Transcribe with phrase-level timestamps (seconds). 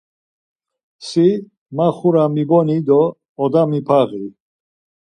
[1.07, 1.27] Si
[1.75, 3.01] ma xura miboni do
[3.43, 4.25] oda mipaği.